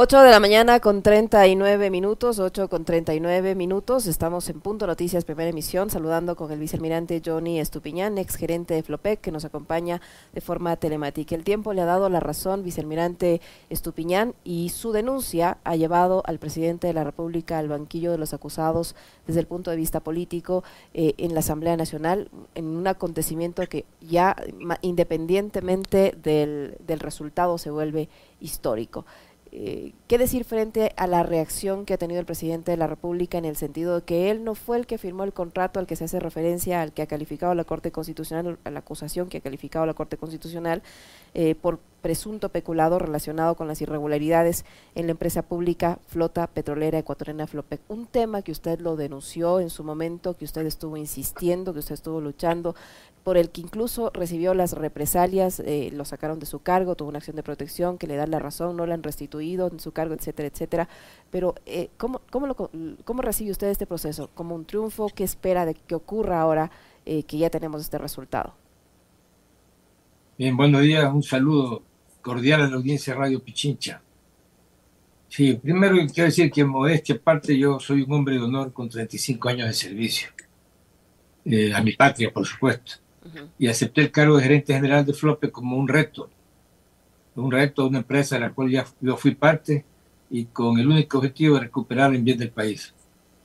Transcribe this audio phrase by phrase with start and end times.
[0.00, 4.06] 8 de la mañana con 39 minutos, 8 con 39 minutos.
[4.06, 8.84] Estamos en Punto Noticias, primera emisión, saludando con el vicealmirante Johnny Estupiñán, ex gerente de
[8.84, 10.00] Flopec, que nos acompaña
[10.32, 11.34] de forma telemática.
[11.34, 16.38] El tiempo le ha dado la razón, vicealmirante Estupiñán, y su denuncia ha llevado al
[16.38, 18.94] presidente de la República al banquillo de los acusados
[19.26, 20.62] desde el punto de vista político
[20.94, 24.36] eh, en la Asamblea Nacional, en un acontecimiento que ya
[24.80, 28.08] independientemente del, del resultado se vuelve
[28.40, 29.04] histórico.
[29.50, 33.38] Eh, ¿qué decir frente a la reacción que ha tenido el presidente de la República
[33.38, 35.96] en el sentido de que él no fue el que firmó el contrato al que
[35.96, 39.40] se hace referencia, al que ha calificado la Corte Constitucional, a la acusación que ha
[39.40, 40.82] calificado la Corte Constitucional
[41.34, 47.46] eh, por presunto peculado relacionado con las irregularidades en la empresa pública Flota Petrolera Ecuatoriana
[47.46, 47.80] Flopec.
[47.88, 51.94] Un tema que usted lo denunció en su momento, que usted estuvo insistiendo, que usted
[51.94, 52.74] estuvo luchando,
[53.24, 57.18] por el que incluso recibió las represalias, eh, lo sacaron de su cargo, tuvo una
[57.18, 60.14] acción de protección que le da la razón, no le han restituido en su cargo,
[60.14, 60.88] etcétera, etcétera.
[61.30, 62.70] Pero, eh, ¿cómo, cómo, lo,
[63.04, 64.30] ¿cómo recibe usted este proceso?
[64.34, 65.08] ¿Como un triunfo?
[65.14, 66.70] ¿Qué espera de que ocurra ahora
[67.04, 68.54] eh, que ya tenemos este resultado?
[70.38, 71.82] Bien, buenos días, un saludo
[72.22, 74.00] cordial a la audiencia Radio Pichincha.
[75.28, 78.88] Sí, primero quiero decir que en modestia aparte yo soy un hombre de honor con
[78.88, 80.28] 35 años de servicio,
[81.74, 82.94] a mi patria, por supuesto
[83.58, 86.30] y acepté el cargo de gerente general de Flope como un reto,
[87.34, 89.84] un reto de una empresa de la cual ya yo fui parte
[90.30, 92.94] y con el único objetivo de recuperar el bien del país.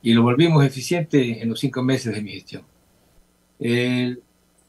[0.02, 2.62] Y lo volvimos eficiente en los cinco meses de mi gestión.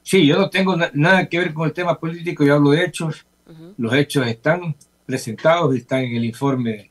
[0.06, 3.26] Sí, yo no tengo nada que ver con el tema político, yo hablo de hechos.
[3.78, 4.76] Los hechos están
[5.06, 6.90] presentados, están en el informe,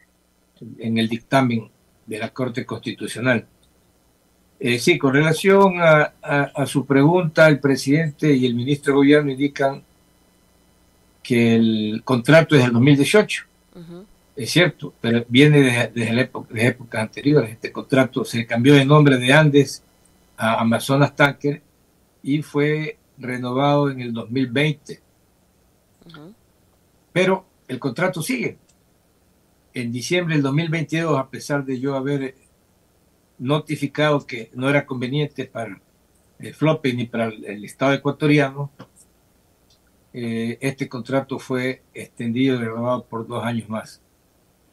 [0.79, 1.70] en el dictamen
[2.07, 3.47] de la Corte Constitucional.
[4.61, 9.83] Eh, sí, con relación a, su pregunta, el presidente y el ministro de Gobierno indican
[11.23, 13.45] que el contrato es del 2018.
[14.36, 17.51] Es cierto, pero viene desde, la época, de épocas anteriores.
[17.52, 19.83] Este contrato se cambió de nombre de Andes
[20.36, 21.63] a Amazonas Tanker
[22.23, 25.01] y fue renovado en el 2020.
[27.13, 28.58] Pero el contrato sigue.
[29.73, 32.36] En diciembre del 2022, a pesar de yo haber
[33.39, 35.80] notificado que no era conveniente para
[36.39, 38.70] el FLOPE ni para el, Estado ecuatoriano,
[40.13, 44.01] eh, este contrato fue extendido y renovado por dos años más.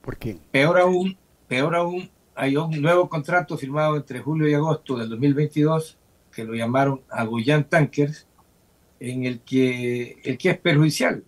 [0.02, 0.38] ¿Por qué?
[0.52, 5.98] Peor aún, peor aún, hay un nuevo contrato firmado entre julio y agosto del 2022
[6.32, 8.28] que lo llamaron Agoyan Tankers,
[9.02, 11.24] en el que, el que es perjudicial,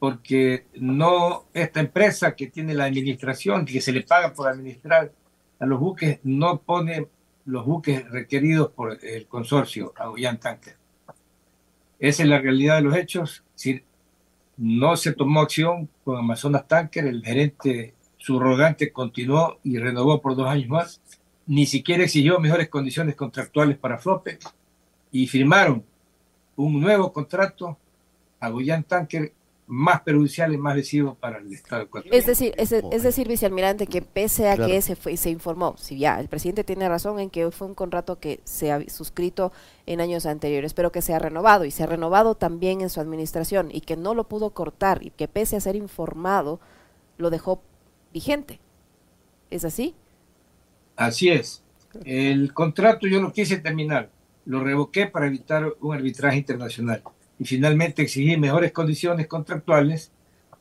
[0.00, 5.12] porque no esta empresa que tiene la administración, que se le paga por administrar
[5.60, 7.06] a los buques no pone
[7.44, 10.76] los buques requeridos por el consorcio Aguillán Tanker.
[12.00, 13.44] Esa es la realidad de los hechos.
[13.54, 13.82] Si
[14.56, 20.48] no se tomó acción con Amazonas Tanker, el gerente subrogante continuó y renovó por dos
[20.48, 21.00] años más.
[21.46, 24.40] Ni siquiera exigió mejores condiciones contractuales para FLOPE
[25.12, 25.84] y firmaron
[26.56, 27.76] un nuevo contrato
[28.40, 29.32] a Guyán Tanker
[29.66, 32.16] más perjudicial y más lesivo para el Estado ecuatoriano.
[32.16, 35.98] Es decir, es, es, decir, vicealmirante, que pese a que se, fue, se informó, si
[35.98, 39.52] ya el presidente tiene razón en que fue un contrato que se ha suscrito
[39.86, 43.00] en años anteriores, pero que se ha renovado y se ha renovado también en su
[43.00, 46.60] administración y que no lo pudo cortar y que pese a ser informado,
[47.18, 47.60] lo dejó
[48.12, 48.60] vigente.
[49.50, 49.94] ¿Es así?
[50.94, 51.62] Así es.
[52.04, 54.10] El contrato yo lo quise terminar,
[54.46, 57.02] lo revoqué para evitar un arbitraje internacional
[57.38, 60.10] y finalmente exigí mejores condiciones contractuales.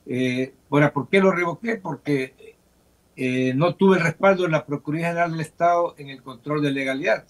[0.05, 1.77] Eh, bueno, ¿por qué lo revoqué?
[1.77, 2.55] Porque
[3.15, 6.71] eh, no tuve el respaldo de la Procuraduría General del Estado en el control de
[6.71, 7.25] legalidad.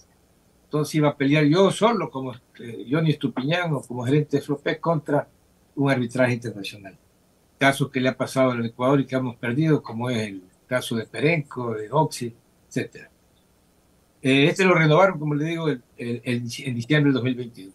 [0.64, 4.80] Entonces iba a pelear yo solo, como eh, Johnny Estupiñán o como gerente de FLOPEC,
[4.80, 5.28] contra
[5.76, 6.98] un arbitraje internacional.
[7.60, 10.96] Casos que le ha pasado al Ecuador y que hemos perdido, como es el caso
[10.96, 12.34] de Perenco, de Oxy,
[12.74, 13.08] etc.
[14.26, 17.72] Eh, este lo renovaron, como le digo, el, en diciembre del 2022.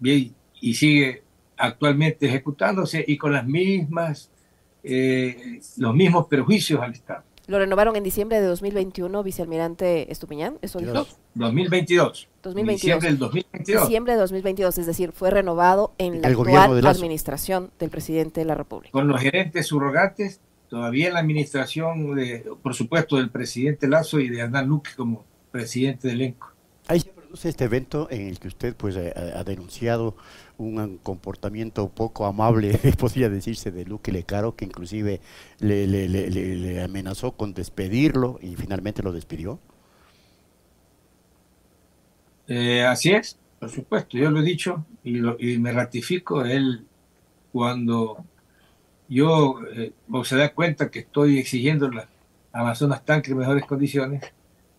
[0.00, 1.22] Bien, y sigue
[1.56, 4.28] actualmente ejecutándose y con las mismas,
[4.82, 7.22] eh, los mismos perjuicios al Estado.
[7.46, 10.58] ¿Lo renovaron en diciembre de 2021, vicealmirante Estupiñán?
[10.62, 11.06] ¿Eso dijo?
[11.34, 12.28] 2022.
[12.42, 12.80] 2022.
[12.80, 13.82] Diciembre del 2022.
[13.82, 18.56] Diciembre de 2022, es decir, fue renovado en la actual administración del presidente de la
[18.56, 18.90] República.
[18.90, 24.28] Con los gerentes subrogantes, todavía en la administración, de, por supuesto, del presidente Lazo y
[24.28, 25.24] de Hernán Luque como
[25.54, 26.52] presidente del ENCO.
[26.88, 30.16] Ahí se produce este evento en el que usted pues ha denunciado
[30.58, 35.20] un comportamiento poco amable, podría decirse, de Luque Lecaro, que inclusive
[35.60, 39.60] le, le, le, amenazó con despedirlo y finalmente lo despidió?
[42.48, 46.84] Eh, así es, por supuesto, yo lo he dicho y, y me ratifico, él
[47.52, 48.24] cuando
[49.08, 49.92] yo, eh,
[50.24, 52.08] se da cuenta que estoy exigiendo las
[52.52, 54.22] Amazonas Tanque mejores condiciones,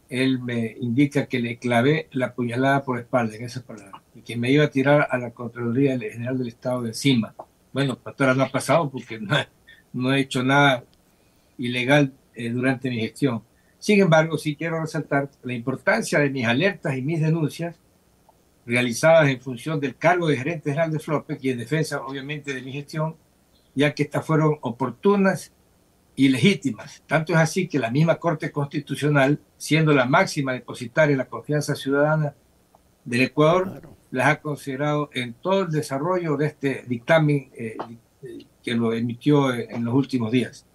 [0.10, 4.38] él me indica que le clavé la puñalada por espalda, en esas palabras, y que
[4.38, 7.34] me iba a tirar a la Contraloría General del Estado de encima.
[7.74, 9.20] Bueno, hasta ahora no ha pasado porque
[9.94, 10.84] no, he hecho nada
[11.58, 13.44] ilegal eh, durante mi gestión.
[13.80, 17.76] Sin embargo, sí quiero resaltar la importancia de mis alertas y mis denuncias
[18.66, 22.62] realizadas en función del cargo de gerente general de FLOPEC y en defensa, obviamente, de
[22.62, 23.16] mi gestión,
[23.76, 25.54] ya que estas fueron oportunas
[26.16, 27.04] y legítimas.
[27.08, 31.76] Tanto es así que la misma Corte Constitucional, siendo la máxima depositaria de la confianza
[31.76, 32.34] ciudadana
[33.04, 33.82] del Ecuador,
[34.12, 37.78] las ha considerado en todo el desarrollo de este dictamen eh,
[38.64, 40.66] que lo emitió en los últimos días.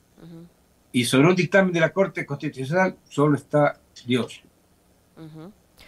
[0.92, 4.42] Y sobre un dictamen de la Corte Constitucional solo está Dios.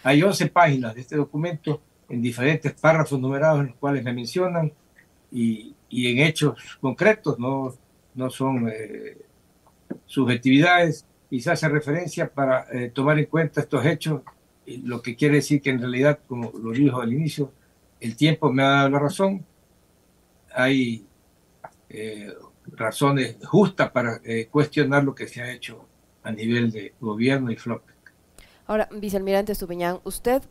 [0.02, 4.72] Hay 11 páginas de este documento en diferentes párrafos numerados en los cuales me mencionan
[5.30, 7.74] y, y en hechos concretos, no,
[8.14, 9.16] no son eh,
[10.06, 14.22] subjetividades y se hace referencia para eh, tomar en cuenta estos hechos,
[14.66, 17.52] lo que quiere decir que en realidad, como lo dijo al inicio,
[18.00, 19.44] el tiempo me ha dado la razón,
[20.54, 21.04] hay
[21.88, 22.32] eh,
[22.66, 25.86] razones justas para cuestionar lo que se ha hecho
[26.22, 27.96] a nivel de gobierno y FLOPEC.
[28.66, 30.42] Ahora, vicealmirante Estupiñán, usted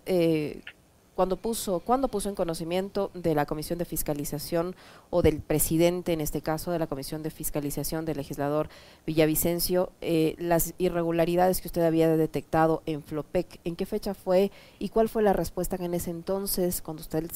[1.15, 4.75] cuando puso, cuando puso en conocimiento de la Comisión de Fiscalización
[5.09, 8.69] o del presidente, en este caso de la Comisión de Fiscalización del legislador
[9.05, 14.89] Villavicencio, eh, las irregularidades que usted había detectado en Flopec, ¿en qué fecha fue y
[14.89, 17.29] cuál fue la respuesta que en ese entonces, cuando usted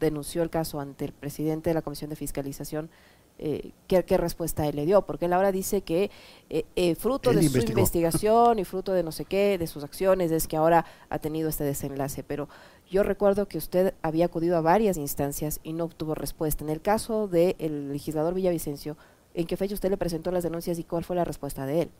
[0.00, 2.90] denunció el caso ante el presidente de la Comisión de Fiscalización,
[3.38, 6.10] eh, ¿qué, respuesta él le dio, porque él ahora dice que
[6.48, 10.30] eh, eh, fruto de su investigación y fruto de no sé qué, de sus acciones,
[10.30, 12.48] es que ahora ha tenido este desenlace, pero
[12.88, 16.62] yo recuerdo que usted había acudido a varias instancias y no obtuvo respuesta.
[16.62, 18.96] En el caso del legislador Villavicencio,
[19.34, 21.90] ¿en qué fecha usted le presentó las denuncias y cuál fue la respuesta de él?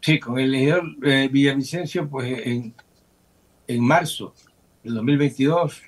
[0.00, 0.96] Sí, con el legislador
[1.30, 2.74] Villavicencio, pues en,
[3.68, 4.34] en marzo
[4.82, 5.82] del 2022,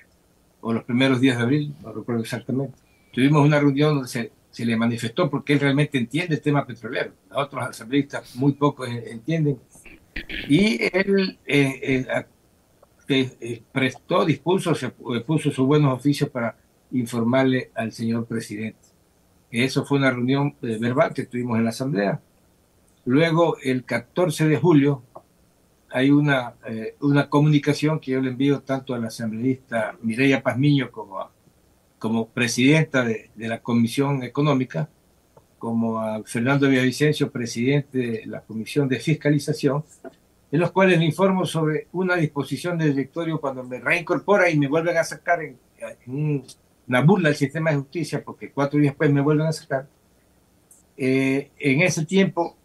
[0.61, 2.82] o los primeros días de abril, no recuerdo exactamente,
[3.13, 7.13] Tuvimos una reunión donde se, se, le manifestó porque él realmente entiende el tema petrolero.
[7.31, 9.59] Otros asambleístas muy pocos entienden.
[10.49, 12.25] Y él eh, eh,
[13.39, 16.57] eh, prestó, dispuso, se puso sus buenos oficios para
[16.91, 18.79] informarle al señor presidente.
[19.51, 22.19] Eso fue una reunión verbal que tuvimos en la asamblea.
[23.05, 25.03] Luego, el 14 de julio,
[25.91, 26.55] hay una,
[27.01, 31.31] una comunicación que yo le envío tanto al asambleísta Mireya Pazmiño como a
[32.03, 34.89] como presidenta de, la Comisión Económica,
[35.57, 39.85] como a Fernando Villavicencio, presidente de la Comisión de Fiscalización,
[40.51, 44.67] en los cuales le informo sobre una disposición del directorio cuando me reincorpora y me
[44.67, 45.57] vuelven a sacar en,
[46.89, 49.87] una burla del sistema de justicia, porque cuatro días después me vuelven a sacar.
[50.97, 52.57] Eh, en ese tiempo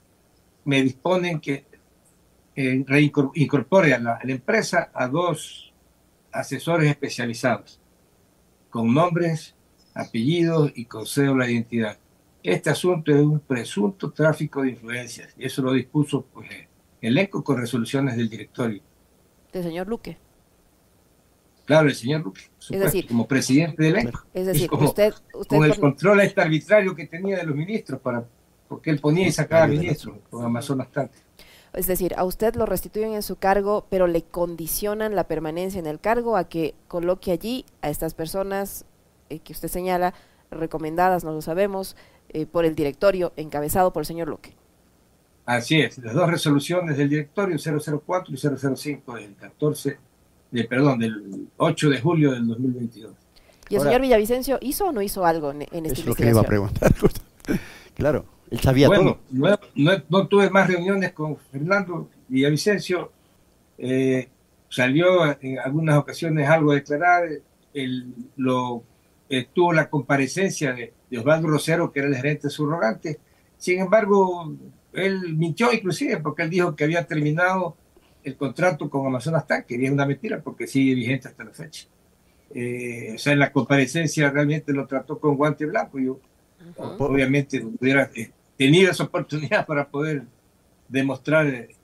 [0.64, 1.64] me disponen que
[2.56, 5.73] eh, reincorpore a la empresa a dos
[6.32, 7.79] asesores especializados
[8.78, 9.56] con nombres,
[9.92, 11.99] apellidos y con cédula de identidad.
[12.44, 16.49] Este asunto es un presunto tráfico de influencias y eso lo dispuso pues,
[17.00, 18.80] el ECO con resoluciones del directorio.
[19.52, 20.16] ¿Del señor Luque?
[21.64, 24.23] Claro, el señor Luque, es decir, como presidente del ECO.
[24.32, 25.12] Es decir, usted,
[25.49, 28.25] Con el control este arbitrario que tenía de los ministros, para
[28.68, 31.18] porque él ponía y sacaba ministros con Amazonas Tanque.
[31.72, 35.87] Es decir, a usted lo restituyen en su cargo, pero le condicionan la permanencia en
[35.87, 38.84] el cargo a que coloque allí a estas personas
[39.28, 40.14] eh, que usted señala,
[40.50, 41.96] recomendadas, no lo sabemos,
[42.30, 44.54] eh, por el directorio encabezado por el señor Luque.
[45.44, 49.98] Así es, las dos resoluciones del directorio 004 y 005 del 14,
[50.50, 53.12] de, perdón, del 8 de julio del 2022.
[53.70, 56.25] ¿Y el señor Villavicencio hizo o no hizo algo en, en esta Es lo que
[56.25, 56.94] le iba a preguntar.
[57.94, 58.25] claro.
[58.50, 59.59] Él sabía bueno, todo.
[59.75, 63.12] No, no, tuve más reuniones con Fernando Villavicencio.
[63.76, 64.28] Eh,
[64.69, 67.28] salió en algunas ocasiones algo a declarar.
[67.75, 68.83] Él, lo,
[69.52, 73.19] tuvo la comparecencia de, Osvaldo Rosero, que era el gerente subrogante.
[73.57, 74.55] Sin embargo,
[74.93, 77.76] él mintió inclusive porque él dijo que había terminado
[78.25, 81.87] el contrato con Amazonas Tank, que era una mentira porque sigue vigente hasta la fecha.
[82.55, 85.99] Eh, o sea, en la comparecencia realmente lo trató con guante blanco.
[85.99, 86.21] Yo,
[86.76, 90.25] obviamente, hubiera eh, tenido esa oportunidad para poder
[90.88, 91.75] demostrar eh,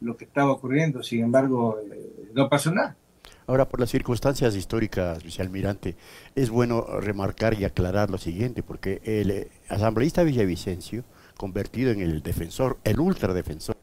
[0.00, 2.96] lo que estaba ocurriendo, sin embargo, eh, no pasó nada.
[3.46, 5.96] Ahora, por las circunstancias históricas, vicealmirante,
[6.34, 11.04] es bueno remarcar y aclarar lo siguiente, porque el eh, asambleísta Villavicencio,
[11.36, 13.76] convertido en el defensor, el ultradefensor,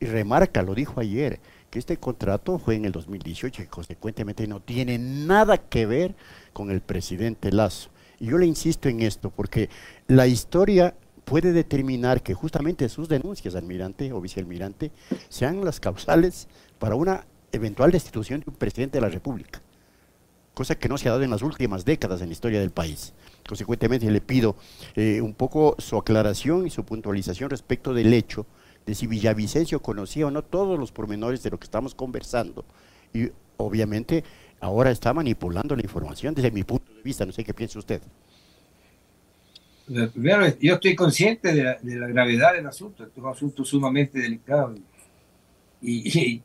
[0.00, 1.40] y remarca, lo dijo ayer,
[1.70, 6.14] que este contrato fue en el 2018 y consecuentemente no tiene nada que ver
[6.52, 7.90] con el presidente Lazo.
[8.20, 9.68] Y yo le insisto en esto porque
[10.06, 10.94] la historia
[11.24, 14.90] puede determinar que justamente sus denuncias, almirante o vicealmirante,
[15.28, 19.62] sean las causales para una eventual destitución de un presidente de la República,
[20.52, 23.14] cosa que no se ha dado en las últimas décadas en la historia del país.
[23.46, 24.56] Consecuentemente le pido
[24.96, 28.46] eh, un poco su aclaración y su puntualización respecto del hecho
[28.86, 32.64] de si Villavicencio conocía o no todos los pormenores de lo que estamos conversando.
[33.12, 34.24] Y obviamente
[34.60, 38.00] ahora está manipulando la información desde mi punto de vista, no sé qué piensa usted.
[39.86, 44.74] Primero, yo estoy consciente de la, gravedad del asunto, es un asunto sumamente delicado
[45.82, 46.42] y,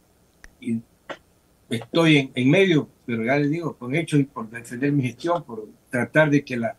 [1.70, 5.70] estoy en, medio, pero ya les digo, con hechos y por defender mi gestión, por
[5.90, 6.76] tratar de que la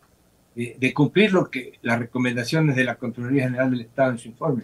[0.55, 4.63] de, cumplir lo que las recomendaciones de la Contraloría General del Estado en su informe.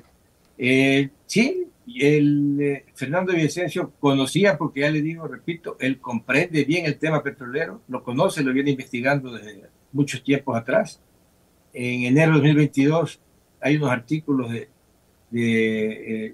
[0.58, 6.86] Eh, sí, el eh, Fernando Vicencio conocía, porque ya le digo, repito, él comprende bien
[6.86, 9.64] el tema petrolero, lo conoce, lo viene investigando desde
[9.94, 11.02] muchos tiempos atrás.
[11.74, 13.22] En enero de 2022
[13.62, 14.70] hay unos artículos de,
[15.30, 16.34] de, eh,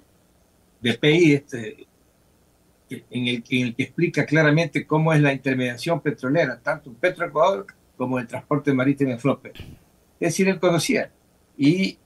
[0.80, 1.86] de PI este,
[2.90, 7.66] en, el, en el que explica claramente cómo es la intermediación petrolera, tanto en Petroecuador
[7.96, 9.52] como el transporte marítimo en Flopper.
[10.20, 11.10] Es decir, él conocía
[11.56, 11.98] y,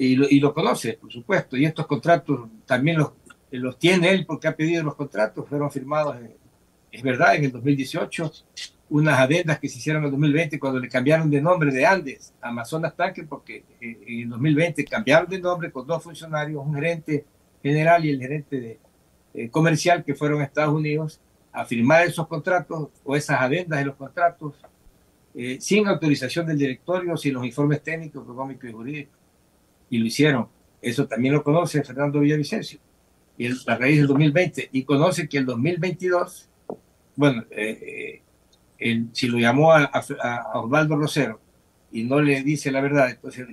[0.00, 1.58] y, lo, y, lo, conoce, por supuesto.
[1.58, 6.16] Y estos contratos también los, tiene él porque ha pedido los contratos, fueron firmados,
[6.90, 8.32] es verdad, en el 2018,
[8.88, 12.32] unas adendas que se hicieron en el 2020 cuando le cambiaron de nombre de Andes
[12.40, 17.26] Amazonas Tanque, porque eh, en el 2020 cambiaron de nombre con dos funcionarios, un gerente
[17.62, 18.78] general y el gerente de,
[19.34, 21.20] eh, comercial que fueron a Estados Unidos
[21.52, 24.54] a firmar esos contratos o esas adendas de los contratos
[25.34, 29.19] eh, sin autorización del directorio, sin los informes técnicos, económicos y jurídicos.
[29.90, 30.48] Y lo hicieron.
[30.80, 32.80] Eso también lo conoce Fernando Villavicencio.
[33.36, 34.70] Y el, a raíz del 2020.
[34.72, 36.48] Y conoce que el 2022,
[37.16, 38.22] bueno, eh,
[38.78, 39.90] eh si lo llamó a,
[40.54, 41.38] Osvaldo Rosero
[41.92, 43.46] y no le dice la verdad, entonces,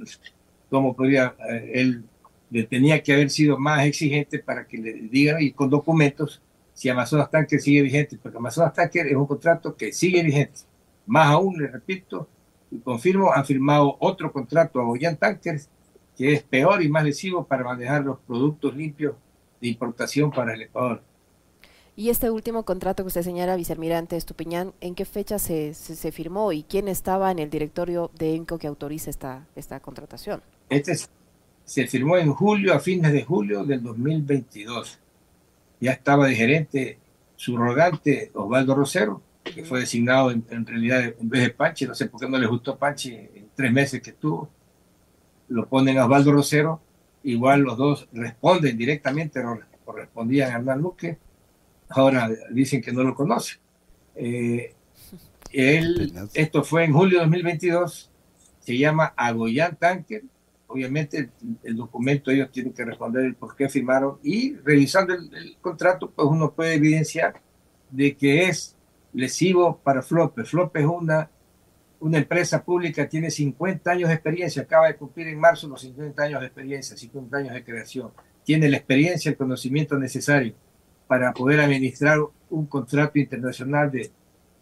[0.70, 2.06] ¿cómo podría eh, él?
[2.50, 6.42] Le tenía que haber sido más exigente para que le digan y con documentos
[6.74, 10.62] si Amazonas Tanker sigue vigente, porque Amazonas Tanker es un contrato que sigue vigente
[11.08, 12.28] más aún, le repito
[12.70, 15.70] y confirmo, han firmado otro contrato a Goyan Tankers
[16.18, 19.16] que es peor y más lesivo para manejar los productos limpios
[19.62, 21.02] de importación para el Ecuador.
[21.96, 26.52] Y este último contrato que usted señala, vicealmirante Estupiñán, ¿en qué fecha se, se, firmó
[26.52, 30.42] y quién estaba en el directorio de ENCO que autoriza esta, esta contratación?
[30.70, 30.96] Este
[31.66, 35.00] se firmó en julio, a fines de julio del 2022.
[35.80, 37.00] Ya estaba de gerente
[37.36, 39.22] subrogante Osvaldo Rosero
[39.54, 42.48] que fue designado en, realidad en vez de Panchi, no sé por qué no le
[42.48, 44.50] gustó Panchi en tres meses que estuvo,
[45.50, 46.82] lo ponen a Osvaldo Rosero,
[47.24, 49.42] igual los dos responden directamente,
[49.86, 51.18] correspondían a Hernán Luque,
[51.90, 53.60] ahora dicen que no lo conocen.
[54.16, 54.74] Eh,
[55.52, 58.12] él, esto fue en julio de 2022,
[58.60, 60.24] se llama Agoyán Tanker,
[60.68, 61.30] obviamente
[61.64, 66.12] el, documento ellos tienen que responder el por qué firmaron y revisando el, el contrato,
[66.12, 67.42] pues uno puede evidenciar
[67.90, 68.76] de que es
[69.14, 70.44] lesivo para Flope.
[70.44, 71.30] Flope es una,
[72.00, 76.22] una empresa pública, tiene 50 años de experiencia, acaba de cumplir en marzo los 50
[76.22, 78.12] años de experiencia, 50 años de creación.
[78.44, 80.54] Tiene la experiencia, el conocimiento necesario
[81.08, 84.12] para poder administrar un contrato internacional de,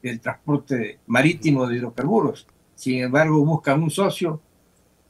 [0.02, 2.48] del transporte marítimo de hidrocarburos.
[2.76, 4.42] Sin embargo, buscan un socio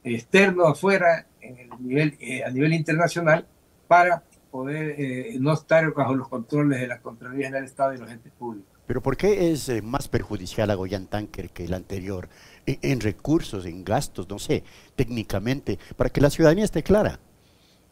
[0.02, 3.46] externo afuera en el nivel, eh, a nivel internacional
[3.86, 7.98] para poder eh, no estar bajo los controles de la Contraloría General del Estado y
[7.98, 8.75] los entes públicos.
[8.86, 12.28] Pero ¿por qué es eh, más perjudicial a Goyan Tanker que el anterior?
[12.66, 14.64] En, recursos, en gastos, no sé,
[14.96, 17.20] técnicamente, para que la ciudadanía esté clara.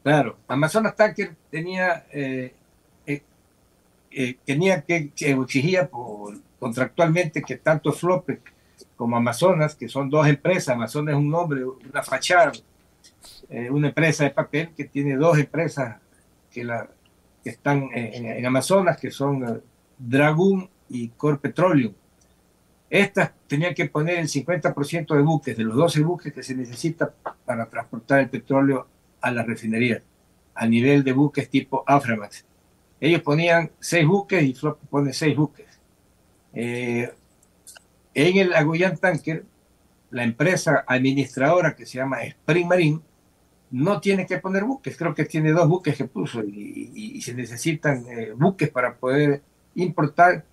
[0.03, 2.53] Claro, Amazonas Tanker tenía, eh,
[3.07, 8.41] eh, tenía que, exigía por, contractualmente que tanto Flope
[8.97, 12.53] como Amazonas, que son dos empresas, Amazonas es un nombre, una fachada,
[13.71, 15.99] una empresa de papel que tiene dos empresas
[16.51, 16.89] que, la,
[17.43, 19.63] que están en, en Amazonas, que son
[19.99, 21.95] Dragoon y Core Petroleum.
[22.91, 27.13] Estas tenían que poner el 50% de buques, de los 12 buques que se necesita
[27.45, 28.87] para transportar el petróleo
[29.21, 30.03] a la refinería,
[30.55, 32.45] a nivel de buques tipo Aframax.
[33.01, 35.67] Ellos ponían 6 buques y Flop pone 6 buques.
[36.53, 37.13] Eh,
[38.15, 39.45] en el Aguyan Tanker,
[40.11, 43.01] la empresa administradora que se llama Spring Marine
[43.73, 48.05] no tiene que poner buques, creo que tiene dos buques que puso y, se necesitan
[48.07, 49.43] eh, buques para poder
[49.75, 50.45] importar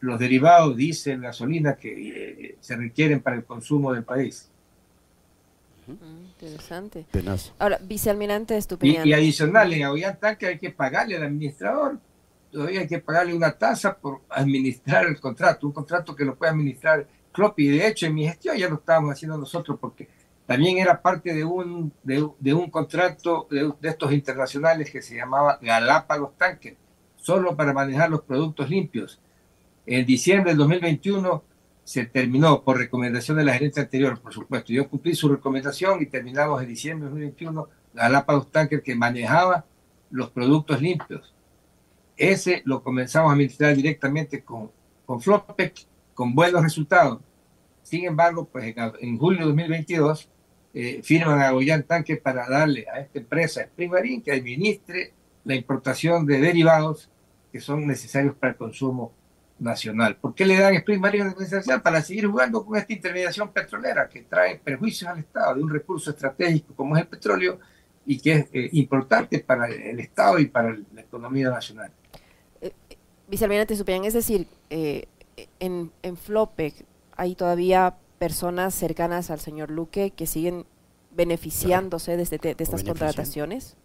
[0.00, 4.48] los derivados, diésel, gasolina que eh, se requieren para el consumo del país.
[5.86, 7.06] Mm, interesante.
[7.58, 11.98] Ahora, vicealmirante de Y, y, adicional, en Tanque hay que pagarle al administrador
[12.50, 16.52] todavía hay que pagarle una tasa por administrar el contrato, un contrato que lo puede
[16.52, 20.08] administrar Klopp y de hecho en mi gestión ya lo estábamos haciendo nosotros porque
[20.46, 26.36] también era parte de un, de, un contrato de, estos internacionales que se llamaba Galápagos
[26.36, 26.76] Tanker,
[27.14, 29.20] solo para manejar los productos limpios.
[29.90, 31.42] En diciembre del 2021
[31.82, 34.72] se terminó por recomendación de la gerencia anterior, por supuesto.
[34.72, 39.64] Yo cumplí su recomendación y terminamos en diciembre del 2021 Galápagos Tanker que manejaba
[40.12, 41.34] los productos limpios.
[42.16, 44.70] Ese lo comenzamos a administrar directamente con,
[45.04, 45.74] con Flopec,
[46.14, 47.18] con buenos resultados.
[47.82, 50.28] Sin embargo, pues en, julio de 2022
[50.72, 55.56] eh, firman a Goyan Tanque para darle a esta empresa Spring Marine que administre la
[55.56, 57.10] importación de derivados
[57.50, 59.18] que son necesarios para el consumo
[59.60, 60.16] nacional.
[60.16, 61.82] ¿Por qué le dan Marine nacional?
[61.82, 66.10] Para seguir jugando con esta intermediación petrolera que trae perjuicios al Estado de un recurso
[66.10, 67.60] estratégico como es el petróleo
[68.06, 71.92] y que es eh, importante para el Estado y para la economía nacional.
[72.60, 72.72] Eh,
[73.28, 75.04] Vicealmirante Supián, es decir, eh,
[75.60, 76.74] en, en Flopec
[77.16, 80.66] hay todavía personas cercanas al señor Luque que siguen
[81.10, 83.76] beneficiándose de, este, de estas contrataciones?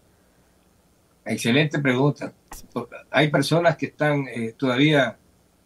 [1.25, 2.33] Excelente pregunta.
[3.09, 5.17] Hay personas que están eh, todavía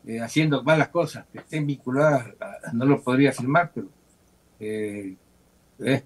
[0.05, 2.27] eh, haciendo malas cosas, que estén vinculadas,
[2.73, 3.87] no lo podría afirmar, pero
[4.59, 5.15] eh,
[5.79, 6.03] es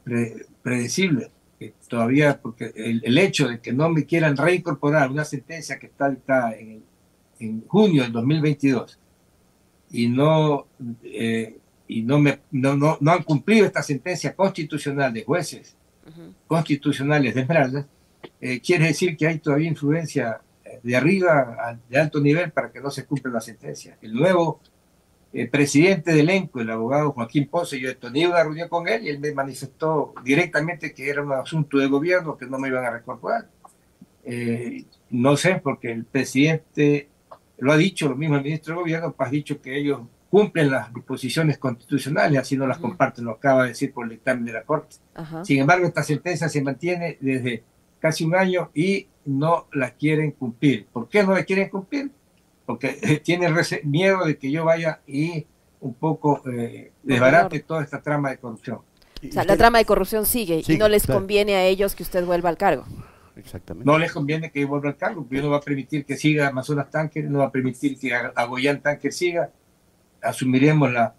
[0.61, 1.29] predecible.
[1.59, 6.09] Que todavía, porque el, hecho de que no me quieran reincorporar una sentencia que está
[6.09, 6.83] dictada en,
[7.39, 8.99] en junio del 2022
[9.91, 10.67] y no
[11.87, 15.75] y no, me, no, no, no, han cumplido esta sentencia constitucional de jueces
[16.47, 17.87] constitucionales de Esmeralda,
[18.41, 20.43] eh, quiere decir que hay todavía influencia eh,
[20.83, 23.97] de arriba, de alto nivel, para que no se cumpla la sentencia.
[24.01, 24.59] El nuevo
[25.31, 29.03] eh, presidente del ENCO, el abogado Joaquín Ponce, yo he tenido una reunión con él
[29.03, 32.85] y él me manifestó directamente que era un asunto de gobierno, que no me iban
[32.85, 33.49] a recorporar.
[35.09, 37.09] no sé, porque el presidente
[37.57, 40.71] lo ha dicho, lo mismo el ministro de Gobierno, pues ha dicho que ellos cumplen
[40.71, 44.53] las disposiciones constitucionales, así no las comparten, lo acaba de decir por el dictamen de
[44.53, 44.95] la Corte.
[45.43, 47.63] Sin embargo, esta sentencia se mantiene desde
[47.99, 50.87] casi un año y no la quieren cumplir.
[50.91, 52.11] ¿Por qué no la quieren cumplir?
[52.65, 55.45] Porque tienen miedo de que yo vaya y
[55.79, 58.77] un poco eh, desbarate toda esta trama de corrupción.
[58.77, 62.25] O sea, la trama de corrupción sigue, y no les conviene a ellos que usted
[62.25, 62.83] vuelva al cargo.
[63.35, 63.89] Exactamente.
[63.89, 66.49] No les conviene que yo vuelva al cargo, yo no va a permitir que siga
[66.49, 69.49] Amazonas Tanker, no va a permitir que Agoyán Tanker siga,
[70.21, 71.15] asumiremos la,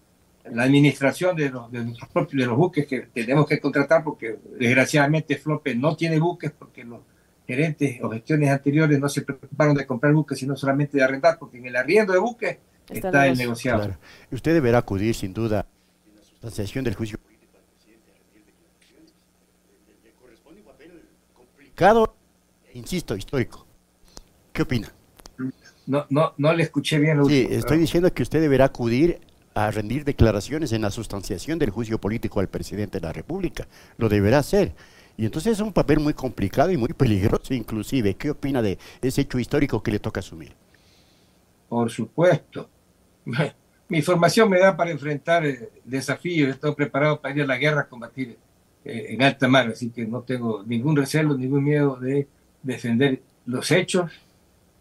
[0.51, 5.37] la administración de los, de, propios, de los buques que tenemos que contratar porque desgraciadamente
[5.37, 7.01] Flope no tiene buques porque los
[7.47, 11.59] gerentes o gestiones anteriores no se preocuparon de comprar buques sino solamente de arrendar porque
[11.59, 12.59] en el arriendo de buques
[12.91, 13.97] está, el negociado.
[14.31, 15.67] Usted deberá acudir sin duda
[16.07, 19.13] en la sustanciación del juicio político al presidente a rendir declaraciones.
[20.05, 21.03] Le, corresponde un papel
[21.35, 22.17] complicado,
[22.73, 23.67] e insisto, histórico.
[24.53, 24.93] ¿Qué opina?
[25.87, 27.19] No, no, no le escuché bien.
[27.19, 29.21] Lo sí, estoy diciendo que usted deberá acudir
[29.55, 33.69] a rendir declaraciones en la sustanciación del juicio político al presidente de la República.
[33.99, 34.75] Lo deberá hacer.
[35.17, 38.15] Y entonces es un papel muy complicado y muy peligroso inclusive.
[38.15, 40.53] ¿Qué opina de ese hecho histórico que le toca asumir?
[41.69, 42.69] Por supuesto.
[43.89, 46.51] Mi formación me da para enfrentar eh, desafíos.
[46.51, 48.39] Estoy preparado para ir a la guerra a combatir
[48.85, 52.29] eh, en alta mar, así que no tengo ningún recelo, ningún miedo de
[52.63, 54.11] defender los hechos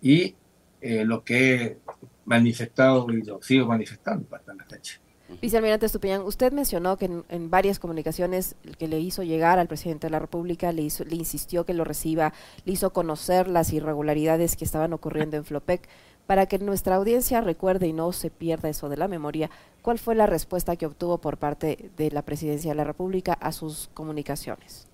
[0.01, 0.35] y
[0.81, 1.77] eh, lo que he
[2.25, 4.99] manifestado y lo sigo manifestando hasta la fecha.
[5.41, 10.11] Vicealmirante Estupiñán, usted mencionó que en, varias comunicaciones que le hizo llegar al presidente de
[10.11, 12.33] la República, le, hizo, le insistió que lo reciba,
[12.65, 15.87] le hizo conocer las irregularidades que estaban ocurriendo en Flopec.
[16.25, 19.49] Para que nuestra audiencia recuerde y no se pierda eso de la memoria,
[19.81, 23.51] ¿cuál fue la respuesta que obtuvo por parte de la Presidencia de la República a
[23.51, 24.87] sus comunicaciones?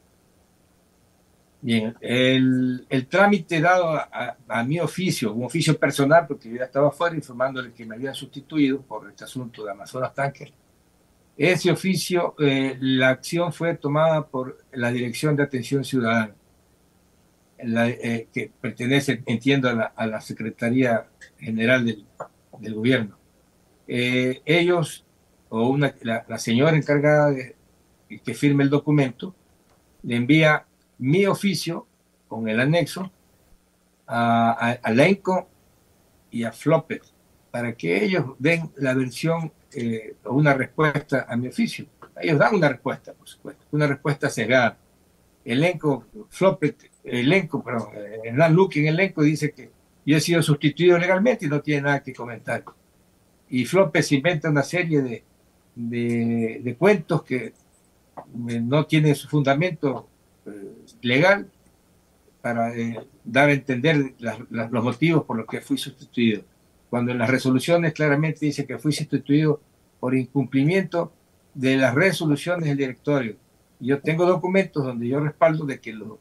[1.61, 6.89] Bien, el, el trámite dado a, mi oficio, un oficio personal, porque yo ya estaba
[6.91, 10.53] fuera informándole que me habían sustituido por este asunto de Amazonas Tanker.
[11.37, 16.33] Ese oficio, eh, la acción fue tomada por la Dirección de Atención Ciudadana,
[17.57, 22.05] eh, que pertenece, entiendo, a la, Secretaría General del,
[22.59, 23.17] del Gobierno.
[23.85, 25.05] Eh, ellos,
[25.49, 27.55] o una, la, la señora encargada de
[28.23, 29.35] que firme el documento,
[30.03, 30.65] le envía
[30.99, 31.88] mi oficio
[32.27, 33.12] con el anexo
[34.05, 35.49] a, a, ENCO
[36.29, 37.03] y a Flopet
[37.51, 41.88] para que ellos den la versión eh, o una respuesta a mi oficio.
[42.21, 44.77] Ellos dan una respuesta, por supuesto, una respuesta cegada.
[45.45, 47.89] Elenco, Flopet, elenco, perdón,
[48.23, 49.71] Hernán Luque en elenco dice que
[50.05, 52.63] yo he sido sustituido legalmente y no tiene nada que comentar.
[53.49, 55.23] Y Flopet se inventa una serie de,
[55.75, 57.53] de, de cuentos que
[58.35, 60.07] no tienen su fundamento
[61.01, 61.49] legal
[62.41, 64.13] para eh, dar a entender
[64.49, 66.43] los motivos por los que fui sustituido.
[66.89, 69.62] Cuando en las resoluciones claramente dice que fui sustituido
[69.99, 71.12] por incumplimiento
[71.53, 73.35] de las resoluciones del directorio.
[73.79, 76.19] Yo tengo documentos donde yo respaldo de que lo,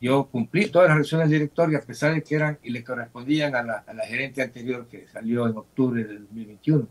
[0.00, 3.54] yo cumplí todas las resoluciones del directorio a pesar de que eran y le correspondían
[3.54, 6.86] a la, a la gerente anterior que salió en octubre del 2021.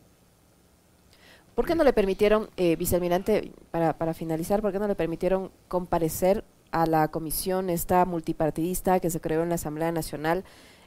[1.55, 5.51] ¿Por qué no le permitieron, eh, vicealmirante, para, para finalizar, por qué no le permitieron
[5.67, 10.43] comparecer a la comisión esta multipartidista que se creó en la Asamblea Nacional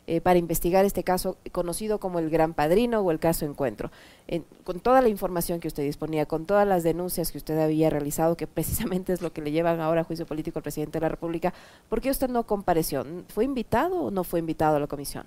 [0.07, 3.91] eh, para investigar este caso conocido como el Gran Padrino o el caso Encuentro.
[4.63, 8.37] con toda la información que usted disponía, con todas las denuncias que usted había realizado,
[8.37, 11.09] que precisamente es lo que le llevan ahora a juicio político al presidente de la
[11.09, 11.55] República,
[11.89, 13.07] ¿por qué usted no compareció?
[13.29, 15.25] ¿Fue invitado o no fue invitado a la comisión?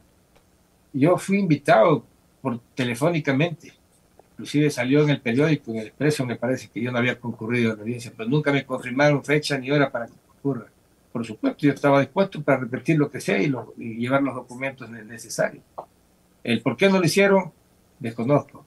[0.93, 2.04] Yo fui invitado
[2.41, 3.74] por telefónicamente.
[4.34, 7.72] Inclusive salió en el periódico, en el Expreso, me parece que yo no había concurrido
[7.72, 10.08] a la audiencia, pero nunca me confirmaron fecha ni hora para
[10.47, 10.67] ocurra.
[11.12, 15.63] Por supuesto, yo estaba dispuesto para repetir lo que sea y, llevar los documentos necesarios.
[16.43, 17.51] El por qué no lo hicieron,
[17.99, 18.65] desconozco.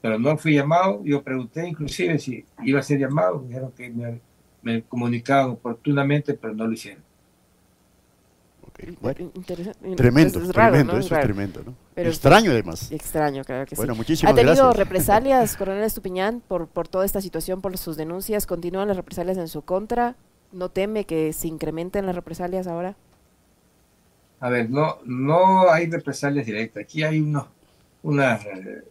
[0.00, 4.20] Pero no fui llamado, yo pregunté inclusive si iba a ser llamado, dijeron que me,
[4.62, 7.02] me comunicaban oportunamente, pero no lo hicieron.
[9.96, 11.74] tremendo, tremendo, eso es tremendo, ¿no?
[11.96, 12.90] extraño además.
[12.92, 13.98] Extraño, claro que bueno, sí.
[13.98, 14.76] Muchísimas ¿Ha tenido gracias.
[14.88, 18.46] represalias, coronel Estupiñán, por, por toda esta situación, por sus denuncias?
[18.46, 20.16] ¿Continúan las represalias en su contra?
[20.54, 22.96] ¿No teme que se incrementen las represalias ahora?
[24.38, 26.84] A ver, no, no hay represalias directas.
[26.84, 27.48] Aquí hay unos,
[28.04, 28.84] unas, eh,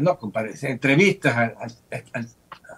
[0.00, 0.18] no
[0.62, 1.52] entrevistas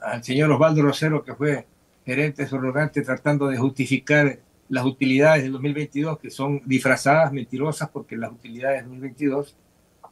[0.03, 1.67] al, señor Osvaldo Rosero, que fue
[2.05, 8.31] gerente subrogante, tratando de justificar las utilidades del 2022, que son disfrazadas, mentirosas, porque las
[8.31, 9.57] utilidades del 2022,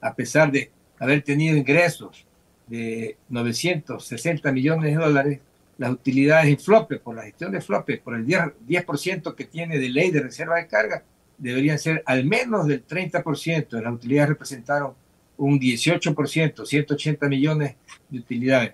[0.01, 2.27] a pesar de haber tenido ingresos
[2.69, 5.41] de 960 millones de dólares,
[5.79, 9.89] las utilidades en flope, por la gestión de flope, por el 10%, que tiene de
[9.89, 11.03] ley de reserva de carga,
[11.39, 13.81] deberían ser al menos del 30%.
[13.81, 14.95] Las utilidades representaron
[15.37, 17.77] un 18%, 180 millones
[18.09, 18.73] de utilidades.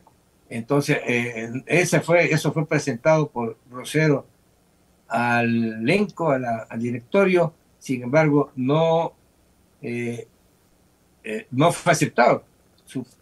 [0.48, 4.26] Entonces, eh, ese fue, eso fue presentado por Rosero
[5.08, 9.12] al elenco, al directorio, sin embargo, no,
[9.82, 10.26] eh,
[11.24, 12.44] eh, no fue aceptado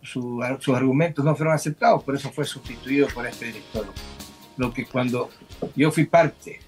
[0.03, 3.87] sus argumentos no fueron aceptados, por eso fue sustituido por este director.
[4.57, 5.31] Lo que cuando
[5.77, 6.61] yo fui parte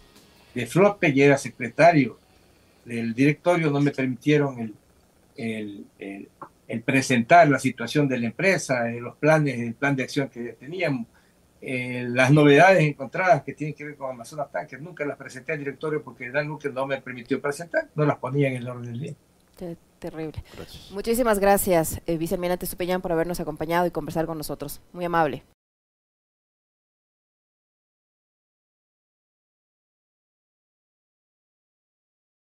[0.55, 2.19] de Flope y era secretario
[2.85, 4.75] del directorio, no me permitieron
[5.37, 10.29] el, el, presentar la situación de la empresa, eh, los planes, el plan de acción
[10.29, 11.07] que teníamos,
[11.61, 15.59] eh, las novedades encontradas que tienen que ver con Amazonas Tanker, nunca las presenté al
[15.59, 19.01] directorio porque Dan Luque no me permitió presentar, no las ponía en el orden del
[19.01, 19.15] día
[19.99, 20.43] terrible.
[20.91, 24.81] Muchísimas gracias, eh, vicealmirante Supeñán, por habernos acompañado y conversar con nosotros.
[24.93, 25.45] Muy amable.